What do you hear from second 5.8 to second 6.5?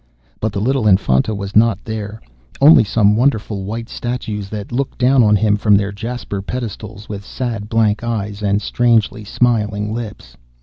jasper